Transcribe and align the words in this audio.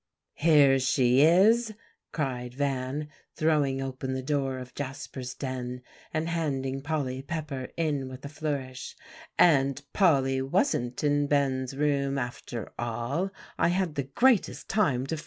"Here 0.33 0.79
she 0.79 1.21
is!" 1.21 1.75
cried 2.11 2.55
Van, 2.55 3.07
throwing 3.35 3.83
open 3.83 4.13
the 4.15 4.23
door 4.23 4.57
of 4.57 4.73
Jasper's 4.73 5.35
den, 5.35 5.83
and 6.11 6.27
handing 6.27 6.81
Polly 6.81 7.21
Pepper 7.21 7.67
in 7.77 8.09
with 8.09 8.25
a 8.25 8.27
flourish; 8.29 8.95
"and 9.37 9.83
Polly 9.93 10.41
wasn't 10.41 11.03
in 11.03 11.27
Ben's 11.27 11.75
room 11.77 12.17
after 12.17 12.73
all; 12.79 13.29
I 13.59 13.67
had 13.67 13.93
the 13.93 14.01
greatest 14.15 14.67
time 14.67 15.05
to 15.05 15.17
find 15.17 15.19
her." 15.19 15.19